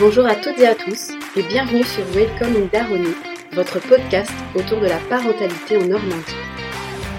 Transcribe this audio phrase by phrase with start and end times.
[0.00, 4.86] Bonjour à toutes et à tous et bienvenue sur Welcome in votre podcast autour de
[4.86, 6.36] la parentalité en Normandie.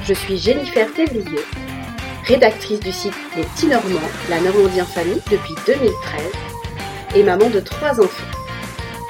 [0.03, 1.41] Je suis Jennifer Thévrier,
[2.25, 5.91] rédactrice du site Les Petits Normands, la Normandie en famille depuis 2013
[7.17, 8.39] et maman de trois enfants.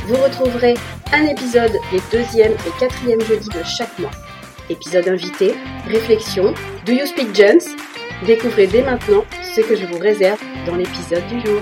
[0.05, 0.73] Vous retrouverez
[1.13, 4.11] un épisode les deuxième et quatrième jeudis de chaque mois.
[4.69, 5.55] Épisode invité,
[5.87, 6.53] réflexion,
[6.85, 7.61] Do You Speak Jones
[8.25, 9.23] Découvrez dès maintenant
[9.55, 11.61] ce que je vous réserve dans l'épisode du jour.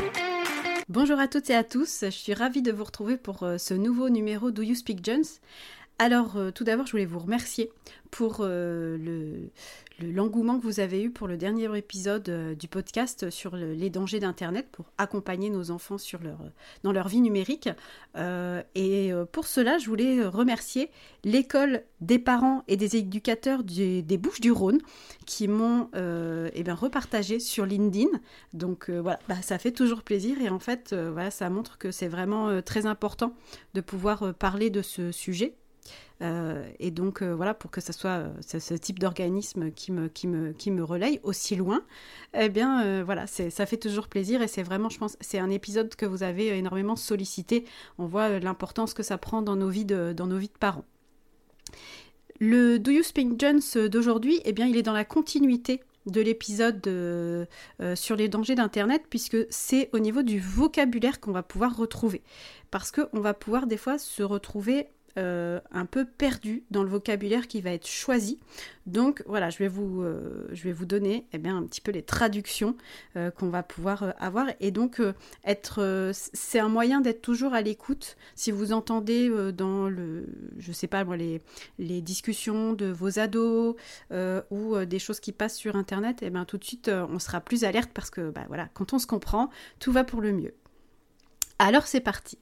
[0.90, 3.75] Bonjour à toutes et à tous, je suis ravie de vous retrouver pour euh, ce
[3.75, 5.24] nouveau numéro Do You Speak Jones
[6.02, 7.74] alors, euh, tout d'abord, je voulais vous remercier
[8.10, 8.98] pour euh,
[10.02, 14.21] l'engouement que vous avez eu pour le dernier épisode euh, du podcast sur les dangers
[14.21, 15.98] d'Internet pour accompagner nos enfants
[16.84, 17.68] dans leur vie numérique.
[18.76, 20.90] et pour cela, je voulais remercier
[21.26, 24.79] l'école des parents et des éducateurs des Bouches du Rhône
[25.26, 28.10] qui m'ont eh repartagé sur LinkedIn.
[28.54, 32.08] Donc voilà, bah, ça fait toujours plaisir et en fait, voilà, ça montre que c'est
[32.08, 33.34] vraiment très important
[33.73, 35.59] de pouvoir parler de ce sujet
[36.22, 40.28] et donc euh, voilà, pour que ce soit euh, ce, type d'organisme qui me, qui,
[40.28, 41.82] me, qui me relaye aussi loin,
[42.34, 45.96] eh bien voilà, ça fait toujours plaisir et c'est vraiment, je pense, c'est un épisode
[45.96, 47.66] que vous avez énormément sollicité.
[47.98, 50.86] On voit l'importance que ça prend dans nos vies de, dans nos vies de parents.
[52.40, 56.82] Le Do You Speak Jones d'aujourd'hui, eh bien, il est dans la continuité de l'épisode
[57.96, 62.22] sur les dangers d'Internet, puisque c'est au niveau du vocabulaire qu'on va pouvoir retrouver.
[62.72, 64.88] Parce qu'on va pouvoir des fois se retrouver
[65.20, 68.39] euh, un peu perdu dans le vocabulaire qui va être choisi.
[68.86, 70.48] Donc voilà, je vais vous, euh,
[70.86, 72.76] donner eh bien, un petit peu les traductions
[73.17, 74.48] euh, qu'on va pouvoir avoir.
[74.61, 75.02] Et donc,
[75.44, 78.16] être, c'est un moyen d'être toujours à l'écoute.
[78.36, 80.26] Si vous entendez dans le,
[80.58, 83.76] je sais pas les, discussions de vos ados
[84.50, 87.42] ou des choses qui passent sur Internet, et eh bien, tout de suite, on sera
[87.42, 90.54] plus alerte parce que bah, voilà, quand on se comprend, tout va pour le mieux.
[91.59, 92.38] Alors c'est parti.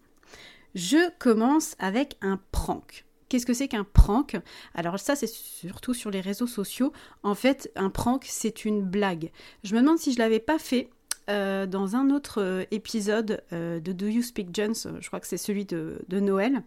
[0.77, 3.07] Je commence avec un prank.
[3.29, 4.37] Qu'est-ce que c'est qu'un prank?
[4.75, 6.93] Alors ça, c'est surtout sur les réseaux sociaux.
[7.23, 9.31] En fait, un prank, c'est une blague.
[9.63, 10.91] Je me demande si je l'avais pas fait
[11.31, 14.75] euh, dans un autre euh, épisode euh, de Do You Speak Jones?
[14.99, 16.61] Je crois que c'est celui de, Noël.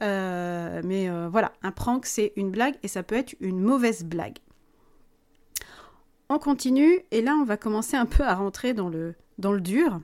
[0.00, 4.38] mais voilà, un prank, c'est une blague et ça peut être une mauvaise blague.
[6.28, 10.00] On continue et là, on va commencer un peu à rentrer dans le dur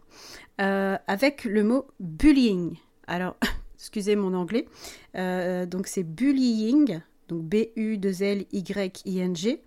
[0.59, 2.79] avec le mot bullying.
[3.07, 3.37] Alors,
[3.77, 4.67] excusez mon anglais.
[5.15, 9.63] Euh, donc c'est bullying, donc B-U-2-L-Y-I-N-G.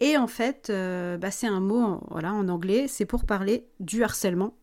[0.00, 4.54] Et en fait, euh, bah, c'est un mot en anglais, c'est pour parler du harcèlement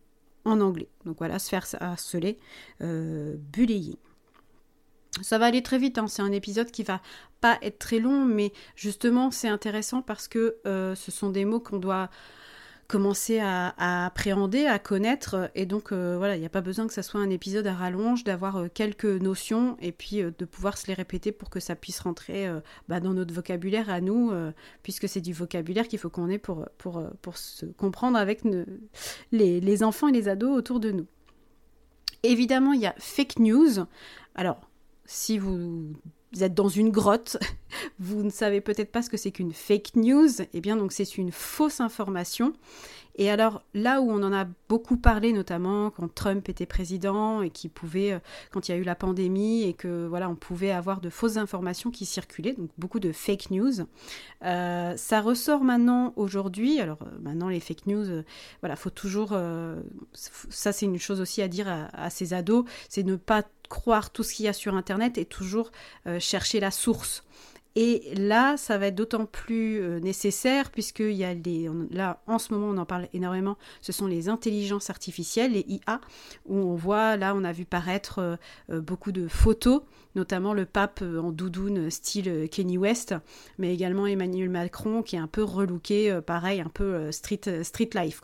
[0.44, 0.88] en anglais.
[1.04, 2.38] Donc voilà, se faire harceler,
[2.80, 3.96] euh, bullying.
[5.22, 6.08] Ça va aller très vite, hein.
[6.08, 7.00] c'est un épisode qui va
[7.40, 11.78] pas être très long, mais justement c'est intéressant parce que ce sont des mots qu'on
[11.78, 12.10] doit
[12.86, 15.50] commencer à, appréhender, à connaître.
[15.54, 17.74] Et donc, euh, voilà, il n'y a pas besoin que ça soit un épisode à
[17.74, 21.60] rallonge, d'avoir euh, quelques notions et puis euh, de pouvoir se les répéter pour que
[21.60, 22.48] ça puisse rentrer
[22.88, 24.32] bah, dans notre vocabulaire à nous,
[24.82, 26.66] puisque c'est du vocabulaire qu'il faut qu'on ait pour,
[27.34, 28.42] se comprendre avec
[29.32, 31.06] les, les enfants et les ados autour de nous.
[32.22, 33.86] Évidemment, il y a fake news.
[34.34, 34.60] Alors,
[35.04, 35.92] si vous
[36.32, 37.36] vous êtes dans une grotte,
[37.98, 41.16] vous ne savez peut-être pas ce que c'est qu'une fake news, eh bien donc c'est
[41.18, 42.52] une fausse information.
[43.18, 47.50] Et alors là où on en a beaucoup parlé, notamment quand Trump était président et
[47.50, 48.18] qui pouvait, euh,
[48.52, 51.38] quand il y a eu la pandémie et que voilà, on pouvait avoir de fausses
[51.38, 53.86] informations qui circulaient, donc beaucoup de fake news.
[54.44, 56.78] Euh, ça ressort maintenant aujourd'hui.
[56.78, 58.22] Alors euh, maintenant les fake news,
[58.60, 59.34] voilà, faut toujours,
[60.12, 64.10] ça c'est une chose aussi à dire à, à ces ados, c'est ne pas croire
[64.10, 65.70] tout ce qu'il y a sur Internet et toujours
[66.18, 67.22] chercher la source.
[67.78, 72.38] Et là, ça va être d'autant plus euh, nécessaire puisqu'il y a les, là, en
[72.38, 76.00] ce moment, on en parle énormément, ce sont les intelligences artificielles, les IA,
[76.46, 78.36] où on voit, là, on a vu paraître euh,
[78.70, 79.82] euh, beaucoup de photos,
[80.14, 83.14] notamment le pape en doudoune style Kenny West,
[83.58, 87.40] mais également Emmanuel Macron qui est un peu relooké, pareil, un peu street,
[87.94, 88.22] life.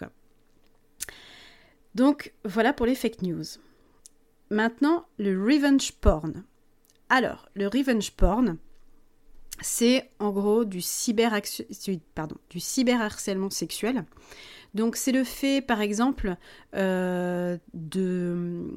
[1.94, 3.44] Donc, voilà pour les fake news.
[4.52, 6.44] Maintenant, le revenge porn.
[7.08, 8.58] Alors, le revenge porn,
[9.62, 10.82] c'est en gros du,
[12.50, 14.04] du cyberharcèlement sexuel.
[14.74, 16.36] Donc c'est le fait, par exemple,
[16.74, 18.68] euh, de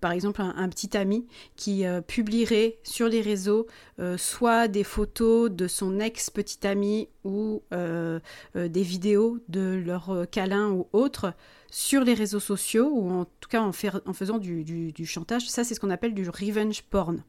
[0.00, 1.26] par exemple un, petit ami
[1.56, 3.66] qui euh, publierait sur les réseaux
[3.98, 10.70] euh, soit des photos de son ex petit ami ou des vidéos de leur câlin
[10.70, 11.34] ou autre
[11.70, 15.48] sur les réseaux sociaux ou en tout cas en, faisant du, chantage.
[15.48, 17.22] Ça c'est ce qu'on appelle du revenge porn.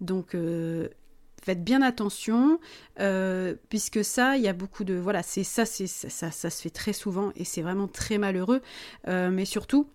[0.00, 0.36] Donc
[1.44, 2.58] faites bien attention,
[3.00, 4.94] euh, puisque ça, il y a beaucoup de...
[4.94, 8.62] Voilà, c'est ça, ça, se fait très souvent et c'est vraiment très malheureux.
[9.08, 9.88] Euh, mais surtout,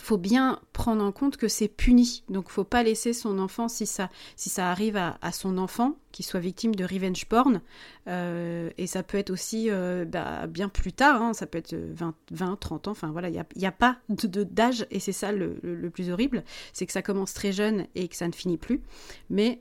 [0.00, 2.22] faut bien prendre en compte que c'est puni.
[2.28, 6.24] Donc, faut pas laisser son enfant, si ça, si ça arrive à, son enfant, qu'il
[6.24, 7.60] soit victime de revenge porn.
[8.06, 11.74] Euh, et ça peut être aussi euh, bah, bien plus tard, hein, ça peut être
[11.74, 12.90] 20, 20 30 ans.
[12.90, 16.10] Enfin voilà, il n'y a, y a, pas d'âge, et c'est ça le, le, plus
[16.10, 18.82] horrible, c'est que ça commence très jeune et que ça ne finit plus.
[19.30, 19.60] Mais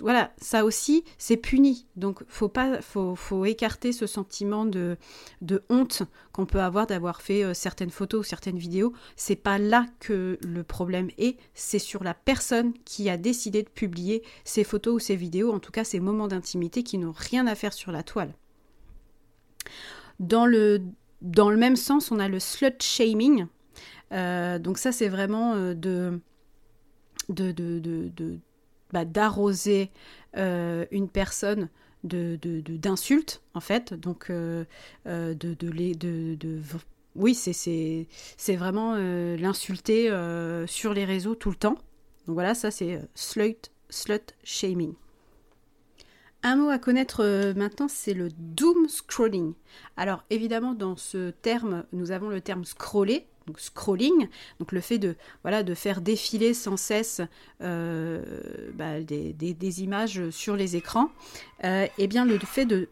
[0.00, 1.86] voilà, ça aussi, c'est puni.
[1.96, 4.96] Donc, faut pas, faut, faut écarter ce sentiment de,
[5.68, 6.02] honte
[6.32, 8.92] qu'on peut avoir d'avoir fait euh, certaines photos ou certaines vidéos.
[9.16, 11.38] C'est pas là que le problème est.
[11.54, 15.60] C'est sur la personne qui a décidé de publier ces photos ou ces vidéos, en
[15.60, 18.34] tout cas ces moments d'intimité qui n'ont rien à faire sur la toile.
[20.18, 20.82] Dans le,
[21.22, 23.46] dans le même sens, on a le slut shaming.
[24.12, 26.20] Euh, donc ça, c'est vraiment euh, de,
[27.28, 28.38] de, de, de
[28.94, 29.90] bah, d'arroser
[30.36, 31.68] euh, une personne
[32.04, 32.38] de,
[32.76, 33.92] d'insultes, en fait.
[33.92, 34.64] Donc, euh,
[35.06, 36.62] euh, de, de, de,
[37.16, 40.08] oui, c'est vraiment l'insulter
[40.66, 41.76] sur les réseaux tout le temps.
[42.26, 44.94] Donc voilà, ça c'est slut, slut shaming.
[46.44, 49.54] Un mot à connaître maintenant, c'est le doom scrolling.
[49.96, 54.98] Alors évidemment, dans ce terme, nous avons le terme scroller, donc scrolling, donc le fait
[54.98, 57.20] de, de faire défiler sans cesse
[57.62, 58.22] euh,
[58.74, 61.10] bah, des, images sur les écrans,
[61.64, 62.88] euh, eh bien le fait de,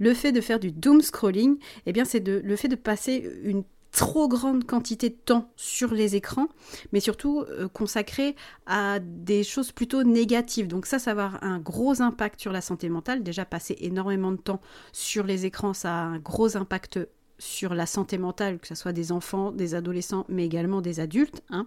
[0.00, 1.56] de faire du doom scrolling,
[1.86, 3.64] eh bien c'est le fait de passer une
[3.94, 6.48] trop grande quantité de temps sur les écrans,
[6.92, 8.34] mais surtout euh, consacré
[8.66, 10.66] à des choses plutôt négatives.
[10.66, 13.22] Donc ça, ça va avoir un gros impact sur la santé mentale.
[13.22, 14.60] Déjà, passer énormément de temps
[14.92, 16.98] sur les écrans, ça a un gros impact
[17.38, 21.42] sur la santé mentale, que ce soit des enfants, des adolescents, mais également des adultes.
[21.50, 21.66] Hein.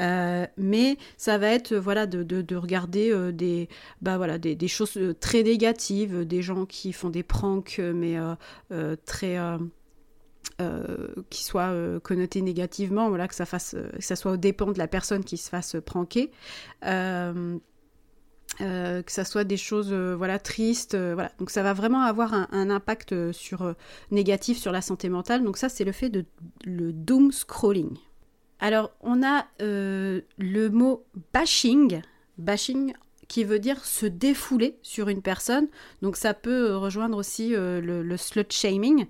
[0.00, 3.68] Euh, mais ça va être voilà de, regarder euh, des,
[4.00, 8.16] bah, des, choses euh, très négatives, des gens qui font des pranks, mais
[9.04, 9.38] très...
[11.30, 14.88] qui soient connotés négativement, voilà, que ça fasse, que ça soit au dépend de la
[14.88, 16.30] personne qui se fasse pranker.
[18.60, 21.32] Euh, que ça soit des choses euh, voilà tristes euh, voilà.
[21.38, 23.74] Donc ça va vraiment avoir un, impact sur
[24.10, 25.42] négatif sur la santé mentale.
[25.42, 26.24] Donc ça c'est le fait de
[26.64, 27.96] le doom scrolling.
[28.60, 32.02] Alors on a le mot bashing.
[32.38, 32.94] Bashing
[33.28, 35.68] qui veut dire se défouler sur une personne.
[36.02, 39.06] Donc ça peut rejoindre aussi le, slut shaming.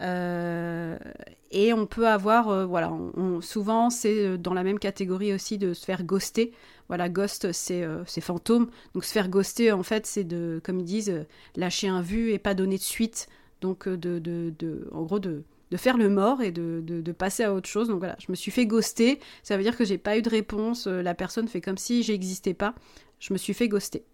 [0.00, 2.92] et on peut avoir, voilà,
[3.40, 6.52] souvent c'est dans la même catégorie aussi de se faire ghoster.
[6.88, 8.70] Voilà, ghost, euh, c'est fantôme.
[8.94, 11.24] Donc se faire ghoster, en fait, c'est de, comme ils disent, euh,
[11.56, 13.28] lâcher un vu et pas donner de suite.
[13.60, 15.42] Donc, euh, de, de, en gros, de,
[15.74, 17.88] de faire le mort et de, passer à autre chose.
[17.88, 19.18] Donc voilà, je me suis fait ghoster.
[19.42, 20.86] Ça veut dire que j'ai pas eu de réponse.
[20.86, 22.76] La personne fait comme si j'existais pas.
[23.18, 24.04] Je me suis fait ghoster.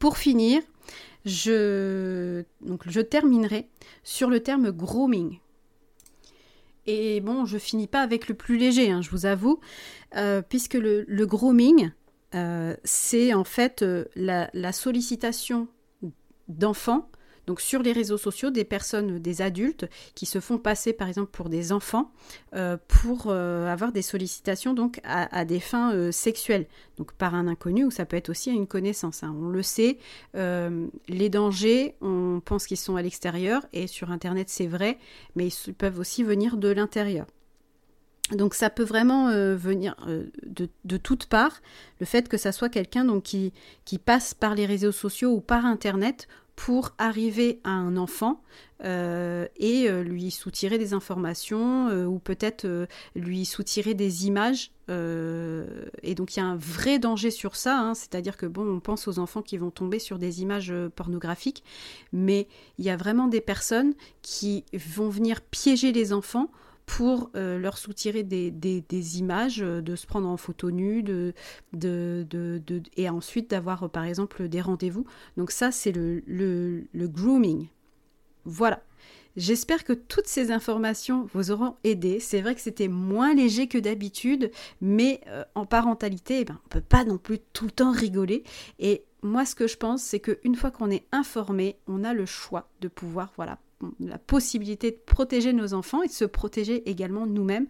[0.00, 0.60] Pour finir,
[1.24, 3.68] je, donc, je terminerai
[4.02, 5.38] sur le terme grooming.
[6.86, 9.60] Et bon, je finis pas avec le plus léger, hein, je vous avoue,
[10.16, 11.92] euh, puisque le, grooming,
[12.34, 15.68] euh, c'est en fait euh, la, sollicitation
[16.48, 17.09] d'enfants
[17.50, 21.32] donc sur les réseaux sociaux, des personnes, des adultes qui se font passer par exemple
[21.32, 22.12] pour des enfants
[22.54, 26.66] euh, pour euh, avoir des sollicitations donc à, des fins euh, sexuelles,
[26.96, 29.24] donc par un inconnu ou ça peut être aussi à une connaissance.
[29.24, 29.34] Hein.
[29.36, 29.98] On le sait,
[30.32, 34.96] les dangers, on pense qu'ils sont à l'extérieur et sur Internet c'est vrai,
[35.34, 37.26] mais ils peuvent aussi venir de l'intérieur.
[38.30, 39.96] Donc ça peut vraiment venir
[40.46, 41.60] de, toutes parts,
[41.98, 43.52] le fait que ça soit quelqu'un qui
[44.04, 46.28] passe par les réseaux sociaux ou par Internet
[46.60, 48.42] pour arriver à un enfant
[48.84, 52.86] euh, et euh, lui soutirer des informations euh, ou peut-être
[53.16, 54.70] lui soutirer des images.
[54.90, 57.94] et donc il y a un vrai danger sur ça, hein.
[57.94, 61.64] c'est-à-dire que bon, on pense aux enfants qui vont tomber sur des images pornographiques,
[62.12, 66.50] mais il y a vraiment des personnes qui vont venir piéger les enfants
[66.90, 71.04] pour euh, leur soutirer des, images, euh, de se prendre en photo nue,
[72.96, 75.06] et ensuite d'avoir euh, par exemple des rendez-vous.
[75.36, 77.68] Donc ça, c'est le, grooming.
[78.44, 78.82] Voilà.
[79.36, 82.18] J'espère que toutes ces informations vous auront aidé.
[82.18, 85.20] C'est vrai que c'était moins léger que d'habitude, mais
[85.54, 88.42] en parentalité, eh ben, on ne peut pas non plus tout le temps rigoler.
[88.80, 92.26] Et moi, ce que je pense, c'est qu'une fois qu'on est informé, on a le
[92.26, 93.60] choix de pouvoir voilà,
[93.98, 97.66] la possibilité de protéger nos enfants et de se protéger également nous-mêmes.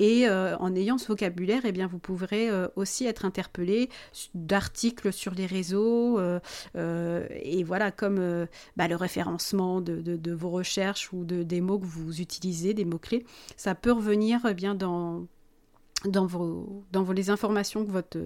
[0.00, 3.90] Et euh, en ayant ce vocabulaire, eh bien, vous pourrez euh, aussi être interpellé
[4.34, 6.18] d'articles sur les réseaux.
[6.18, 6.40] Euh,
[7.42, 8.46] et voilà, comme
[8.78, 13.26] bah, le référencement de, vos recherches ou de, des mots que vous utilisez, des mots-clés,
[13.58, 15.26] ça peut revenir eh bien dans,
[16.06, 18.18] dans, vos, dans vos, les informations que votre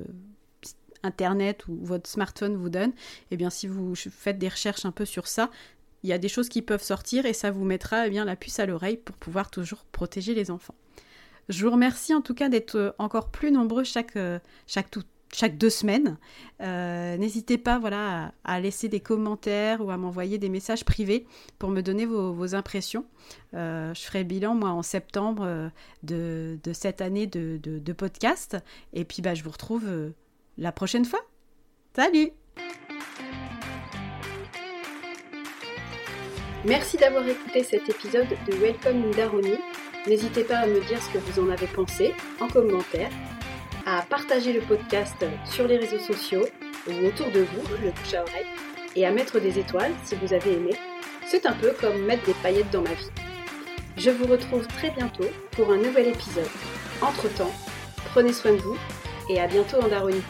[1.03, 2.93] Internet ou votre smartphone vous donne.
[3.33, 5.51] Eh bien, si vous faites des recherches un peu sur ça,
[6.05, 8.37] il y a des choses qui peuvent sortir et ça vous mettra eh bien, la
[8.37, 10.75] puce à l'oreille pour pouvoir toujours protéger les enfants.
[11.49, 14.17] Je vous remercie en tout cas d'être encore plus nombreux chaque,
[14.67, 16.19] chaque deux semaines.
[16.61, 21.27] N'hésitez pas voilà, à, laisser des commentaires ou à m'envoyer des messages privés
[21.59, 23.07] pour me donner vos, impressions.
[23.53, 25.71] je ferai le bilan, moi, en septembre
[26.03, 28.57] de, cette année de, podcast.
[28.93, 30.13] Et puis, bah, je vous retrouve
[30.57, 31.21] la prochaine fois.
[31.95, 32.31] Salut
[36.67, 39.59] Merci d'avoir écouté cet épisode de Welcome Daroni.
[40.07, 43.11] N'hésitez pas à me dire ce que vous en avez pensé en commentaire,
[43.85, 46.47] à partager le podcast sur les réseaux sociaux
[46.89, 48.47] ou autour de vous, le bouche à oreille,
[48.97, 50.71] et à mettre des étoiles si vous avez aimé.
[51.27, 53.11] C'est un peu comme mettre des paillettes dans ma vie.
[53.99, 56.49] Je vous retrouve très bientôt pour un nouvel épisode.
[57.03, 57.53] Entre-temps,
[58.15, 58.79] prenez soin de vous
[59.29, 60.23] et à bientôt en Daronie.